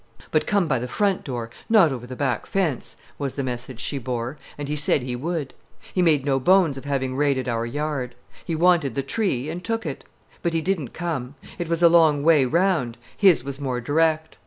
[0.31, 3.99] "But come by the front door, not over the back fence," was the message she
[3.99, 5.53] bore, and he said he would.
[5.93, 8.15] He made no bones of having raided our yard.
[8.43, 10.03] He wanted the "tree" and took it.
[10.41, 11.35] But he didn't come.
[11.59, 14.39] It was a long way round; his was more direct.